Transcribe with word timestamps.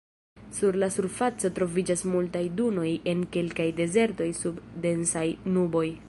Sur 0.59 0.77
la 0.83 0.87
surfaco 0.95 1.51
troviĝas 1.59 2.03
multaj 2.13 2.41
dunoj 2.61 2.87
en 3.13 3.21
kelkaj 3.35 3.67
dezertoj 3.81 4.31
sub 4.39 4.63
densaj 4.87 5.27
nuboj. 5.59 5.85